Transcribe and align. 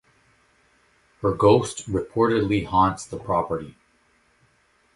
Her 1.21 1.31
ghost 1.31 1.85
reportedly 1.87 2.65
haunts 2.65 3.05
the 3.05 3.19
property. 3.19 3.77